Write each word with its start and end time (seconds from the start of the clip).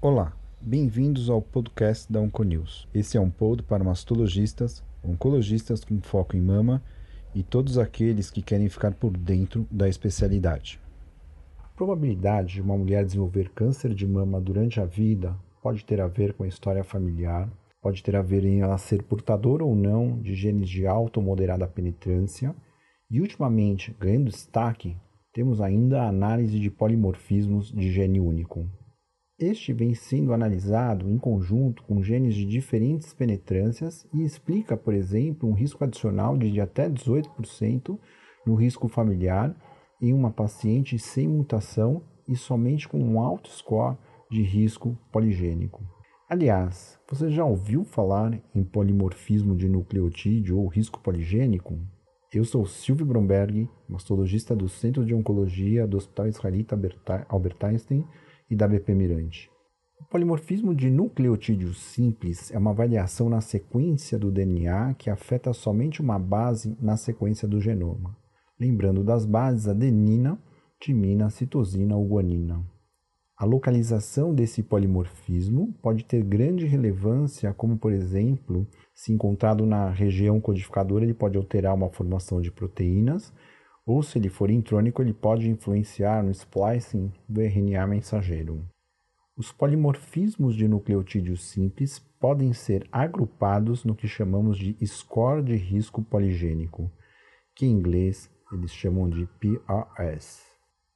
Olá, 0.00 0.32
bem-vindos 0.60 1.30
ao 1.30 1.40
podcast 1.40 2.12
da 2.12 2.20
Onconews. 2.20 2.88
Esse 2.92 3.16
é 3.16 3.20
um 3.20 3.30
pod 3.30 3.62
para 3.62 3.84
mastologistas, 3.84 4.82
oncologistas 5.04 5.84
com 5.84 6.00
foco 6.00 6.36
em 6.36 6.40
mama 6.40 6.82
e 7.32 7.44
todos 7.44 7.78
aqueles 7.78 8.28
que 8.28 8.42
querem 8.42 8.68
ficar 8.68 8.94
por 8.94 9.16
dentro 9.16 9.68
da 9.70 9.88
especialidade. 9.88 10.80
A 11.58 11.68
probabilidade 11.76 12.54
de 12.54 12.60
uma 12.60 12.76
mulher 12.76 13.04
desenvolver 13.04 13.50
câncer 13.50 13.94
de 13.94 14.06
mama 14.06 14.40
durante 14.40 14.80
a 14.80 14.84
vida 14.84 15.36
pode 15.62 15.84
ter 15.84 16.00
a 16.00 16.08
ver 16.08 16.32
com 16.32 16.42
a 16.42 16.48
história 16.48 16.82
familiar, 16.82 17.48
pode 17.80 18.02
ter 18.02 18.16
a 18.16 18.22
ver 18.22 18.44
em 18.44 18.62
ela 18.62 18.78
ser 18.78 19.04
portadora 19.04 19.64
ou 19.64 19.76
não 19.76 20.18
de 20.18 20.34
genes 20.34 20.68
de 20.68 20.88
alta 20.88 21.20
ou 21.20 21.26
moderada 21.26 21.68
penetrância, 21.68 22.52
e 23.10 23.20
ultimamente, 23.20 23.96
ganhando 23.98 24.30
destaque, 24.30 24.96
temos 25.32 25.60
ainda 25.60 26.02
a 26.02 26.08
análise 26.08 26.58
de 26.58 26.70
polimorfismos 26.70 27.70
de 27.70 27.90
gene 27.90 28.20
único. 28.20 28.68
Este 29.38 29.72
vem 29.72 29.94
sendo 29.94 30.32
analisado 30.32 31.08
em 31.08 31.16
conjunto 31.16 31.84
com 31.84 32.02
genes 32.02 32.34
de 32.34 32.44
diferentes 32.44 33.14
penetrâncias 33.14 34.04
e 34.12 34.24
explica, 34.24 34.76
por 34.76 34.92
exemplo, 34.92 35.48
um 35.48 35.52
risco 35.52 35.84
adicional 35.84 36.36
de 36.36 36.60
até 36.60 36.90
18% 36.90 37.98
no 38.44 38.56
risco 38.56 38.88
familiar 38.88 39.54
em 40.02 40.12
uma 40.12 40.32
paciente 40.32 40.98
sem 40.98 41.28
mutação 41.28 42.02
e 42.26 42.34
somente 42.34 42.88
com 42.88 42.98
um 42.98 43.20
alto 43.20 43.48
score 43.48 43.96
de 44.28 44.42
risco 44.42 44.98
poligênico. 45.12 45.84
Aliás, 46.28 46.98
você 47.08 47.30
já 47.30 47.44
ouviu 47.44 47.84
falar 47.84 48.42
em 48.54 48.64
polimorfismo 48.64 49.56
de 49.56 49.68
nucleotídeo 49.68 50.58
ou 50.58 50.66
risco 50.66 51.00
poligênico? 51.00 51.78
Eu 52.30 52.44
sou 52.44 52.66
Silvio 52.66 53.06
Bromberg, 53.06 53.66
mastologista 53.88 54.54
do 54.54 54.68
Centro 54.68 55.02
de 55.02 55.14
Oncologia 55.14 55.86
do 55.86 55.96
Hospital 55.96 56.26
Israelita 56.26 56.78
Albert 57.26 57.56
Einstein 57.62 58.04
e 58.50 58.54
da 58.54 58.68
BP 58.68 58.94
Mirante. 58.94 59.50
O 59.98 60.04
polimorfismo 60.04 60.74
de 60.74 60.90
nucleotídeo 60.90 61.72
simples 61.72 62.52
é 62.52 62.58
uma 62.58 62.74
variação 62.74 63.30
na 63.30 63.40
sequência 63.40 64.18
do 64.18 64.30
DNA 64.30 64.92
que 64.98 65.08
afeta 65.08 65.54
somente 65.54 66.02
uma 66.02 66.18
base 66.18 66.76
na 66.82 66.98
sequência 66.98 67.48
do 67.48 67.62
genoma. 67.62 68.14
Lembrando 68.60 69.02
das 69.02 69.24
bases 69.24 69.66
adenina, 69.66 70.38
timina, 70.78 71.30
citosina 71.30 71.96
ou 71.96 72.06
guanina. 72.06 72.62
A 73.38 73.44
localização 73.44 74.34
desse 74.34 74.64
polimorfismo 74.64 75.72
pode 75.80 76.04
ter 76.04 76.24
grande 76.24 76.66
relevância, 76.66 77.54
como 77.54 77.78
por 77.78 77.92
exemplo, 77.92 78.66
se 78.92 79.12
encontrado 79.12 79.64
na 79.64 79.88
região 79.90 80.40
codificadora, 80.40 81.04
ele 81.04 81.14
pode 81.14 81.36
alterar 81.36 81.72
uma 81.72 81.88
formação 81.88 82.40
de 82.40 82.50
proteínas, 82.50 83.32
ou 83.86 84.02
se 84.02 84.18
ele 84.18 84.28
for 84.28 84.50
intrônico, 84.50 85.00
ele 85.00 85.14
pode 85.14 85.48
influenciar 85.48 86.20
no 86.20 86.32
splicing 86.32 87.12
do 87.28 87.40
RNA 87.40 87.86
mensageiro. 87.86 88.60
Os 89.36 89.52
polimorfismos 89.52 90.56
de 90.56 90.66
nucleotídeos 90.66 91.48
simples 91.48 92.00
podem 92.18 92.52
ser 92.52 92.88
agrupados 92.90 93.84
no 93.84 93.94
que 93.94 94.08
chamamos 94.08 94.58
de 94.58 94.76
score 94.84 95.44
de 95.44 95.54
risco 95.54 96.02
poligênico, 96.02 96.90
que 97.54 97.66
em 97.66 97.70
inglês 97.70 98.28
eles 98.52 98.72
chamam 98.72 99.08
de 99.08 99.28
PRS. 99.38 100.47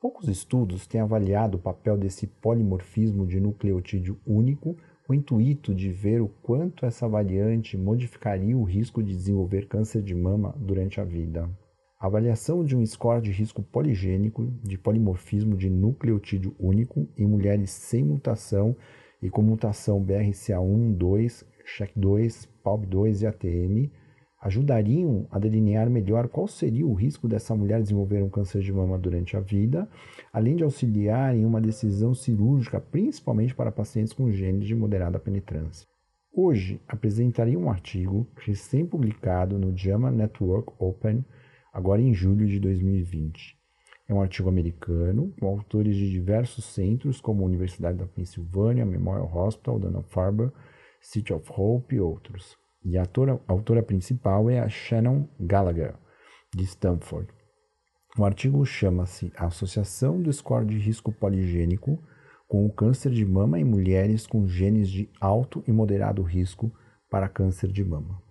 Poucos 0.00 0.28
estudos 0.28 0.86
têm 0.86 1.00
avaliado 1.00 1.56
o 1.56 1.60
papel 1.60 1.98
desse 1.98 2.24
polimorfismo 2.24 3.26
de 3.26 3.40
nucleotídeo 3.40 4.16
único 4.24 4.76
o 5.08 5.12
intuito 5.12 5.74
de 5.74 5.90
ver 5.90 6.20
o 6.20 6.28
quanto 6.28 6.86
essa 6.86 7.08
variante 7.08 7.76
modificaria 7.76 8.56
o 8.56 8.62
risco 8.62 9.02
de 9.02 9.12
desenvolver 9.12 9.66
câncer 9.66 10.00
de 10.00 10.14
mama 10.14 10.54
durante 10.56 11.00
a 11.00 11.04
vida. 11.04 11.50
A 11.98 12.06
avaliação 12.06 12.64
de 12.64 12.76
um 12.76 12.86
score 12.86 13.20
de 13.20 13.32
risco 13.32 13.60
poligênico 13.60 14.46
de 14.62 14.78
polimorfismo 14.78 15.56
de 15.56 15.68
nucleotídeo 15.68 16.54
único 16.60 17.08
em 17.16 17.26
mulheres 17.26 17.70
sem 17.70 18.04
mutação 18.04 18.76
e 19.20 19.28
com 19.28 19.42
mutação 19.42 20.00
BRCA1, 20.04 20.94
2, 20.94 21.44
SHEC2, 21.76 22.48
PALB2 22.64 23.22
e 23.22 23.26
ATM 23.26 23.90
ajudariam 24.40 25.26
a 25.30 25.38
delinear 25.38 25.90
melhor 25.90 26.28
qual 26.28 26.46
seria 26.46 26.86
o 26.86 26.94
risco 26.94 27.26
dessa 27.26 27.54
mulher 27.54 27.82
desenvolver 27.82 28.22
um 28.22 28.28
câncer 28.28 28.60
de 28.60 28.72
mama 28.72 28.96
durante 28.96 29.36
a 29.36 29.40
vida, 29.40 29.88
além 30.32 30.54
de 30.54 30.62
auxiliar 30.62 31.34
em 31.34 31.44
uma 31.44 31.60
decisão 31.60 32.14
cirúrgica, 32.14 32.80
principalmente 32.80 33.54
para 33.54 33.72
pacientes 33.72 34.12
com 34.12 34.30
genes 34.30 34.66
de 34.66 34.74
moderada 34.74 35.18
penetrância. 35.18 35.86
Hoje 36.32 36.80
apresentarei 36.86 37.56
um 37.56 37.68
artigo 37.68 38.28
recém-publicado 38.36 39.58
no 39.58 39.76
JAMA 39.76 40.10
Network 40.10 40.72
Open, 40.78 41.24
agora 41.72 42.00
em 42.00 42.14
julho 42.14 42.46
de 42.46 42.60
2020. 42.60 43.58
É 44.06 44.14
um 44.14 44.22
artigo 44.22 44.48
americano, 44.48 45.34
com 45.38 45.46
autores 45.46 45.96
de 45.96 46.10
diversos 46.10 46.64
centros, 46.64 47.20
como 47.20 47.42
a 47.42 47.46
Universidade 47.46 47.98
da 47.98 48.06
Pensilvânia, 48.06 48.86
Memorial 48.86 49.30
Hospital, 49.36 49.78
Dana-Farber, 49.80 50.50
City 51.00 51.32
of 51.32 51.50
Hope 51.54 51.96
e 51.96 52.00
outros. 52.00 52.56
E 52.90 52.96
a 52.96 53.02
autora, 53.02 53.38
a 53.46 53.52
autora 53.52 53.82
principal 53.82 54.48
é 54.48 54.60
a 54.60 54.68
Shannon 54.70 55.28
Gallagher, 55.38 55.94
de 56.56 56.64
Stanford. 56.64 57.28
O 58.18 58.24
artigo 58.24 58.64
chama-se 58.64 59.30
Associação 59.36 60.22
do 60.22 60.32
Score 60.32 60.64
de 60.64 60.78
Risco 60.78 61.12
Poligênico 61.12 62.02
com 62.48 62.64
o 62.64 62.72
Câncer 62.72 63.12
de 63.12 63.26
Mama 63.26 63.60
em 63.60 63.64
Mulheres 63.64 64.26
com 64.26 64.48
Genes 64.48 64.88
de 64.88 65.06
Alto 65.20 65.62
e 65.68 65.70
Moderado 65.70 66.22
Risco 66.22 66.72
para 67.10 67.28
Câncer 67.28 67.70
de 67.70 67.84
Mama. 67.84 68.22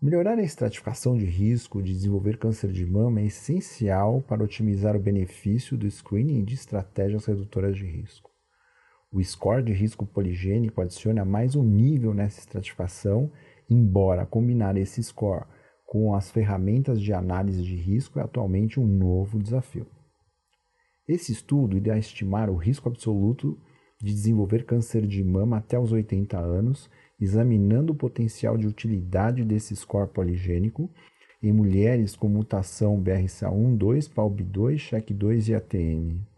Melhorar 0.00 0.36
a 0.36 0.42
estratificação 0.42 1.16
de 1.16 1.24
risco 1.24 1.82
de 1.82 1.94
desenvolver 1.94 2.36
câncer 2.36 2.70
de 2.70 2.84
mama 2.84 3.20
é 3.20 3.26
essencial 3.26 4.20
para 4.20 4.44
otimizar 4.44 4.94
o 4.94 5.00
benefício 5.00 5.74
do 5.74 5.90
screening 5.90 6.44
de 6.44 6.54
estratégias 6.54 7.24
redutoras 7.24 7.76
de 7.78 7.86
risco. 7.86 8.30
O 9.10 9.22
score 9.22 9.62
de 9.62 9.72
risco 9.72 10.04
poligênico 10.04 10.82
adiciona 10.82 11.24
mais 11.24 11.54
um 11.54 11.62
nível 11.62 12.12
nessa 12.12 12.40
estratificação 12.40 13.30
embora 13.72 14.26
combinar 14.26 14.76
esse 14.76 15.02
score 15.02 15.46
com 15.86 16.14
as 16.14 16.30
ferramentas 16.30 17.00
de 17.00 17.12
análise 17.12 17.62
de 17.62 17.76
risco 17.76 18.18
é 18.18 18.22
atualmente 18.22 18.80
um 18.80 18.86
novo 18.86 19.38
desafio. 19.38 19.86
Esse 21.06 21.32
estudo 21.32 21.76
irá 21.76 21.98
estimar 21.98 22.48
o 22.48 22.56
risco 22.56 22.88
absoluto 22.88 23.58
de 24.00 24.12
desenvolver 24.12 24.64
câncer 24.64 25.06
de 25.06 25.22
mama 25.22 25.58
até 25.58 25.78
os 25.78 25.92
80 25.92 26.38
anos, 26.38 26.90
examinando 27.20 27.92
o 27.92 27.96
potencial 27.96 28.56
de 28.56 28.66
utilidade 28.66 29.44
desse 29.44 29.76
score 29.76 30.08
poligênico 30.08 30.90
em 31.42 31.52
mulheres 31.52 32.14
com 32.14 32.28
mutação 32.28 33.02
BRCA1, 33.02 33.76
2, 33.76 34.08
PALB2, 34.08 34.76
SHEC2 34.76 35.48
e 35.48 35.54
ATM. 35.54 36.31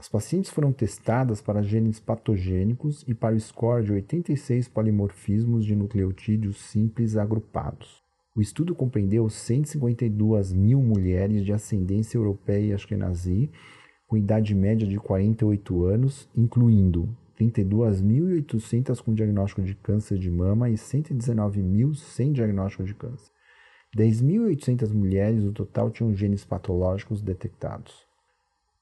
As 0.00 0.08
pacientes 0.08 0.50
foram 0.50 0.72
testadas 0.72 1.42
para 1.42 1.62
genes 1.62 2.00
patogênicos 2.00 3.04
e 3.06 3.12
para 3.12 3.34
o 3.34 3.38
score 3.38 3.84
de 3.84 3.92
86 3.92 4.66
polimorfismos 4.66 5.62
de 5.62 5.76
nucleotídeos 5.76 6.58
simples 6.58 7.18
agrupados. 7.18 8.02
O 8.34 8.40
estudo 8.40 8.74
compreendeu 8.74 9.28
152 9.28 10.54
mil 10.54 10.80
mulheres 10.80 11.44
de 11.44 11.52
ascendência 11.52 12.16
europeia 12.16 12.68
e 12.68 12.72
ashkenazi, 12.72 13.50
com 14.06 14.16
idade 14.16 14.54
média 14.54 14.88
de 14.88 14.96
48 14.96 15.84
anos, 15.84 16.26
incluindo 16.34 17.06
32.800 17.38 19.02
com 19.02 19.12
diagnóstico 19.12 19.60
de 19.60 19.74
câncer 19.74 20.18
de 20.18 20.30
mama 20.30 20.70
e 20.70 20.76
119.000 20.76 21.94
sem 21.94 22.32
diagnóstico 22.32 22.84
de 22.84 22.94
câncer. 22.94 23.30
10.800 23.94 24.94
mulheres 24.94 25.44
no 25.44 25.52
total 25.52 25.90
tinham 25.90 26.14
genes 26.14 26.42
patológicos 26.42 27.20
detectados. 27.20 28.09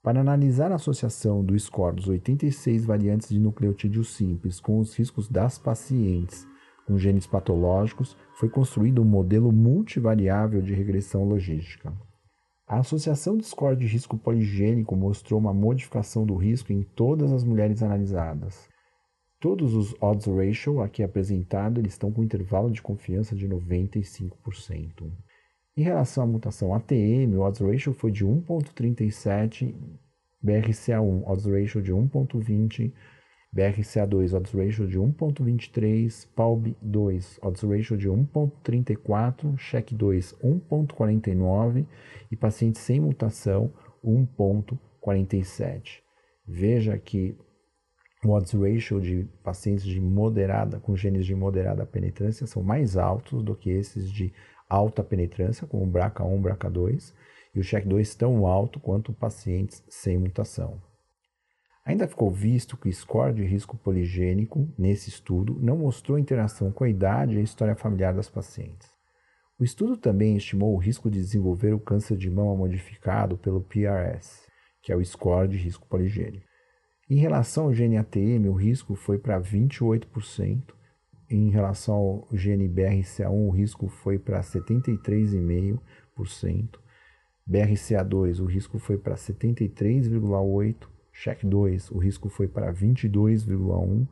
Para 0.08 0.22
analisar 0.22 0.72
a 0.72 0.76
associação 0.76 1.44
do 1.44 1.54
score 1.58 1.96
dos 1.96 2.08
86 2.08 2.86
variantes 2.86 3.28
de 3.28 3.38
nucleotídeo 3.38 4.02
simples 4.02 4.58
com 4.58 4.78
os 4.78 4.96
riscos 4.96 5.28
das 5.28 5.58
pacientes 5.58 6.48
com 6.86 6.96
genes 6.96 7.26
patológicos, 7.26 8.16
foi 8.32 8.48
construído 8.48 9.02
um 9.02 9.04
modelo 9.04 9.52
multivariável 9.52 10.62
de 10.62 10.72
regressão 10.72 11.24
logística. 11.24 11.92
A 12.66 12.78
associação 12.78 13.36
do 13.36 13.44
score 13.44 13.76
de 13.76 13.86
risco 13.86 14.16
poligênico 14.16 14.96
mostrou 14.96 15.38
uma 15.38 15.52
modificação 15.52 16.25
do 16.25 16.37
risco 16.37 16.72
em 16.72 16.82
todas 16.82 17.31
as 17.31 17.44
mulheres 17.44 17.82
analisadas. 17.82 18.66
Todos 19.38 19.75
os 19.75 19.94
odds 20.00 20.26
ratio 20.26 20.81
aqui 20.81 21.02
apresentados 21.02 21.84
estão 21.84 22.11
com 22.11 22.25
intervalo 22.25 22.70
de 22.70 22.81
confiança 22.81 23.37
de 23.37 23.46
95%. 23.46 25.12
Em 25.78 25.82
relação 25.82 26.25
à 26.25 26.26
mutação 26.26 26.75
ATM, 26.75 27.36
o 27.36 27.42
odds 27.42 27.60
ratio 27.60 27.92
foi 27.92 28.10
de 28.10 28.26
1.37, 28.26 29.76
BRCA1 30.44 31.22
odds 31.25 31.46
ratio 31.46 31.80
de 31.80 31.92
1.20, 31.92 32.92
BRCA2 33.54 34.34
odds 34.34 34.52
ratio 34.52 34.88
de 34.88 34.98
1.23, 34.98 36.26
PALB2 36.36 37.38
odds 37.40 37.62
ratio 37.62 37.96
de 37.96 38.08
1.34, 38.08 39.54
SHEC2 39.54 40.34
1.49 40.42 41.86
e 42.28 42.34
pacientes 42.34 42.80
sem 42.80 42.98
mutação 42.98 43.72
1.47. 44.04 46.00
Veja 46.44 46.98
que 46.98 47.38
o 48.25 48.31
odds 48.31 48.53
ratio 48.53 49.00
de 49.00 49.29
pacientes 49.44 49.85
de 49.85 50.00
moderada 50.00 50.81
com 50.81 50.97
genes 50.97 51.25
de 51.25 51.35
moderada 51.35 51.87
penetrância 51.87 52.47
são 52.47 52.62
mais 52.62 52.97
altos 52.97 53.43
do 53.44 53.55
que 53.55 53.70
esses 53.70 54.11
de 54.11 54.32
alta 54.69 55.05
penetrância, 55.05 55.67
como 55.67 55.87
BRCA1, 55.87 56.43
BRCA2, 56.43 57.15
e 57.55 57.61
o 57.61 57.62
check 57.62 57.87
2 57.87 58.15
tão 58.17 58.47
alto 58.47 58.81
quanto 58.81 59.12
pacientes 59.12 59.82
sem 59.88 60.19
mutação. 60.19 60.81
Ainda 61.85 62.06
ficou 62.06 62.31
visto 62.31 62.76
que 62.76 62.88
o 62.88 62.93
score 62.93 63.32
de 63.32 63.44
risco 63.44 63.76
poligênico 63.79 64.69
nesse 64.76 65.09
estudo 65.09 65.56
não 65.59 65.79
mostrou 65.79 66.19
interação 66.19 66.71
com 66.71 66.85
a 66.85 66.88
idade 66.88 67.37
e 67.37 67.38
a 67.38 67.43
história 67.43 67.75
familiar 67.75 68.12
das 68.12 68.29
pacientes. 68.29 68.91
O 69.59 69.64
estudo 69.64 69.97
também 69.97 70.37
estimou 70.37 70.75
o 70.75 70.79
risco 70.79 71.11
de 71.11 71.19
desenvolver 71.19 71.73
o 71.73 71.81
câncer 71.81 72.17
de 72.17 72.31
mama 72.31 72.55
modificado 72.55 73.38
pelo 73.38 73.62
PRS, 73.62 74.47
que 74.82 74.93
é 74.93 74.97
o 74.97 75.05
score 75.05 75.49
de 75.49 75.56
risco 75.56 75.87
poligênico. 75.88 76.48
Em 77.10 77.16
relação 77.16 77.64
ao 77.64 77.72
gene 77.72 77.96
ATM, 77.96 78.49
o 78.49 78.52
risco 78.52 78.94
foi 78.94 79.16
para 79.16 79.40
28%, 79.40 80.75
em 81.31 81.49
relação 81.49 81.94
ao 81.94 82.28
gene 82.34 82.69
BRCA1, 82.69 83.31
o 83.31 83.49
risco 83.49 83.88
foi 83.88 84.19
para 84.19 84.43
73,5%, 84.43 86.78
BRCA2, 87.50 88.40
o 88.40 88.44
risco 88.44 88.78
foi 88.78 88.99
para 88.99 89.14
73,8%, 89.14 90.87
CHECK2, 91.14 91.90
o 91.90 91.99
risco 91.99 92.28
foi 92.28 92.46
para 92.46 92.70
22,1%, 92.75 94.06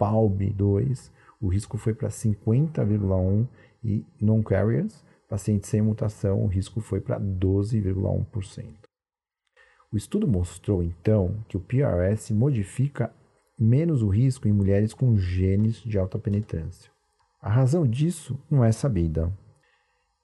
PALB2, 0.00 1.10
o 1.42 1.48
risco 1.48 1.76
foi 1.76 1.92
para 1.92 2.08
50,1% 2.08 3.46
e 3.84 4.06
non-carriers, 4.18 5.04
pacientes 5.28 5.68
sem 5.68 5.82
mutação, 5.82 6.42
o 6.42 6.46
risco 6.46 6.80
foi 6.80 7.02
para 7.02 7.20
12,1%. 7.20 8.87
O 9.90 9.96
estudo 9.96 10.28
mostrou 10.28 10.82
então 10.82 11.42
que 11.48 11.56
o 11.56 11.60
PRS 11.60 12.30
modifica 12.32 13.12
menos 13.58 14.02
o 14.02 14.08
risco 14.08 14.46
em 14.46 14.52
mulheres 14.52 14.92
com 14.92 15.16
genes 15.16 15.76
de 15.76 15.98
alta 15.98 16.18
penetrância. 16.18 16.90
A 17.40 17.50
razão 17.50 17.86
disso 17.86 18.38
não 18.50 18.62
é 18.62 18.70
sabida. 18.70 19.32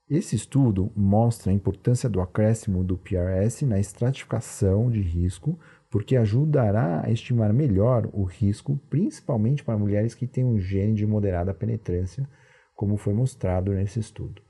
Esse 0.09 0.37
estudo 0.37 0.93
mostra 0.95 1.51
a 1.51 1.55
importância 1.55 2.11
do 2.11 2.21
acréscimo 2.21 2.85
do 2.85 2.99
PRS 2.99 3.63
na 3.63 3.81
estratificação 3.81 4.91
de 4.91 5.01
risco, 5.01 5.59
porque 5.91 6.15
ajudará 6.15 7.03
a 7.03 7.11
estimar 7.11 7.53
melhor 7.53 8.11
o 8.13 8.23
risco, 8.23 8.79
principalmente 8.91 9.65
para 9.65 9.79
mulheres 9.79 10.15
que 10.15 10.27
têm 10.27 10.45
um 10.45 10.59
gene 10.59 10.95
de 10.95 11.07
moderada 11.07 11.55
penetrância 11.55 12.29
como 12.75 12.97
foi 12.97 13.15
mostrado 13.15 13.73
nesse 13.73 13.99
estudo. 13.99 14.43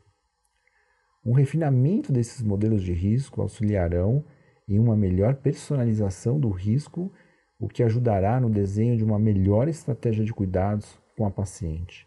Um 1.24 1.32
refinamento 1.32 2.12
desses 2.12 2.42
modelos 2.42 2.82
de 2.82 2.92
risco 2.92 3.40
auxiliarão 3.40 4.24
em 4.68 4.78
uma 4.78 4.96
melhor 4.96 5.36
personalização 5.36 6.38
do 6.38 6.50
risco, 6.50 7.12
o 7.58 7.68
que 7.68 7.82
ajudará 7.82 8.40
no 8.40 8.50
desenho 8.50 8.96
de 8.96 9.04
uma 9.04 9.18
melhor 9.18 9.68
estratégia 9.68 10.24
de 10.24 10.32
cuidados 10.32 10.98
com 11.16 11.26
a 11.26 11.30
paciente. 11.30 12.06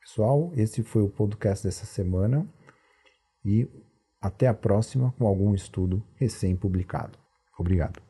Pessoal, 0.00 0.52
esse 0.56 0.82
foi 0.82 1.02
o 1.02 1.08
podcast 1.08 1.66
dessa 1.66 1.84
semana 1.84 2.48
e 3.44 3.68
até 4.20 4.48
a 4.48 4.54
próxima 4.54 5.12
com 5.18 5.26
algum 5.26 5.54
estudo 5.54 6.02
recém-publicado. 6.16 7.18
Obrigado. 7.58 8.07